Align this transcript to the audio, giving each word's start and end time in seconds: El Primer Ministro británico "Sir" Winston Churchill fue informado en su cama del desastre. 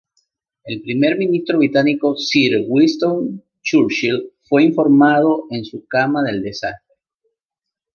El 0.63 0.81
Primer 0.81 1.15
Ministro 1.15 1.59
británico 1.59 2.15
"Sir" 2.17 2.65
Winston 2.67 3.43
Churchill 3.61 4.33
fue 4.49 4.63
informado 4.63 5.45
en 5.51 5.63
su 5.63 5.85
cama 5.85 6.23
del 6.23 6.41
desastre. 6.41 6.95